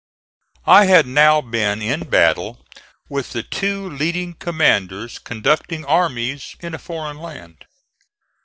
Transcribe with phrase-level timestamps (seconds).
[0.65, 2.65] I had now been in battle
[3.07, 7.65] with the two leading commanders conducting armies in a foreign land.